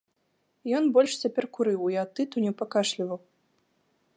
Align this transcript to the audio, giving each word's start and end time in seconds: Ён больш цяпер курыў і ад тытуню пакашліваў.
Ён 0.77 0.87
больш 0.95 1.11
цяпер 1.25 1.43
курыў 1.57 1.83
і 1.97 1.99
ад 2.05 2.09
тытуню 2.21 2.51
пакашліваў. 2.63 3.19